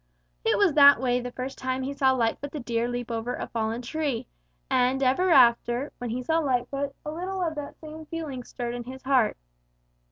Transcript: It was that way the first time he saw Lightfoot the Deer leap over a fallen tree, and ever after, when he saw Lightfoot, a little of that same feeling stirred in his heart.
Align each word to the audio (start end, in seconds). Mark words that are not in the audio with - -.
It 0.43 0.57
was 0.57 0.73
that 0.73 0.99
way 0.99 1.19
the 1.21 1.31
first 1.31 1.59
time 1.59 1.83
he 1.83 1.93
saw 1.93 2.13
Lightfoot 2.13 2.51
the 2.51 2.59
Deer 2.59 2.87
leap 2.87 3.11
over 3.11 3.35
a 3.35 3.45
fallen 3.49 3.83
tree, 3.83 4.25
and 4.67 5.03
ever 5.03 5.29
after, 5.29 5.93
when 5.99 6.09
he 6.09 6.23
saw 6.23 6.39
Lightfoot, 6.39 6.95
a 7.05 7.11
little 7.11 7.43
of 7.43 7.53
that 7.53 7.79
same 7.81 8.07
feeling 8.07 8.43
stirred 8.43 8.73
in 8.73 8.85
his 8.85 9.03
heart. 9.03 9.37